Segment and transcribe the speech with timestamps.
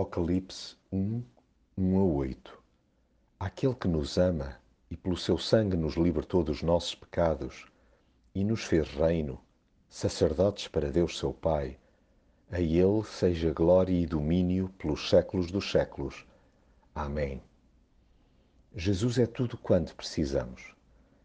[0.00, 1.24] Apocalipse 1,
[1.76, 2.62] 1 a 8
[3.40, 4.56] Aquele que nos ama
[4.88, 7.66] e pelo seu sangue nos libertou dos nossos pecados
[8.32, 9.40] e nos fez reino,
[9.88, 11.76] sacerdotes para Deus seu Pai,
[12.48, 16.24] a Ele seja glória e domínio pelos séculos dos séculos.
[16.94, 17.42] Amém.
[18.76, 20.76] Jesus é tudo quanto precisamos.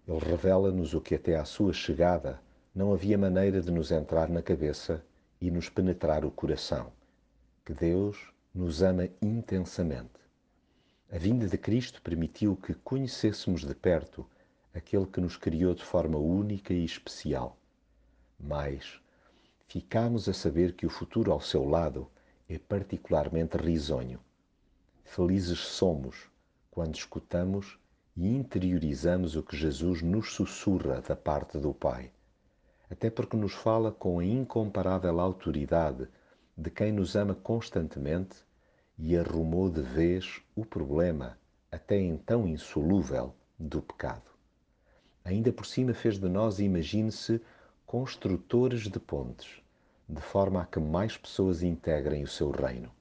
[0.08, 2.42] Ele revela-nos o que até à sua chegada
[2.74, 5.06] não havia maneira de nos entrar na cabeça
[5.40, 6.92] e nos penetrar o coração.
[7.64, 10.22] Que Deus nos ama intensamente.
[11.12, 14.30] A vinda de Cristo permitiu que conhecêssemos de perto
[14.74, 17.58] aquele que nos criou de forma única e especial.
[18.40, 19.00] Mas
[19.68, 22.08] ficamos a saber que o futuro ao seu lado
[22.48, 24.20] é particularmente risonho.
[25.04, 26.30] Felizes somos
[26.70, 27.80] quando escutamos
[28.16, 32.12] e interiorizamos o que Jesus nos sussurra da parte do Pai,
[32.90, 36.08] até porque nos fala com a incomparável autoridade
[36.58, 38.38] de quem nos ama constantemente
[38.98, 41.38] e arrumou de vez o problema,
[41.72, 44.30] até então insolúvel, do pecado.
[45.26, 47.42] Ainda por cima fez de nós, imagine-se,
[47.86, 49.62] construtores de pontes,
[50.08, 52.92] de forma a que mais pessoas integrem o seu reino.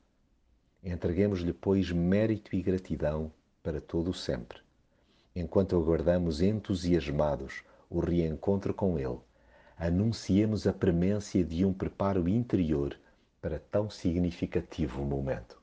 [0.82, 4.60] Entreguemos-lhe, pois, mérito e gratidão para todo o sempre,
[5.34, 9.20] enquanto aguardamos entusiasmados o reencontro com Ele,
[9.76, 12.96] anunciemos a premência de um preparo interior
[13.42, 15.61] para tão significativo momento.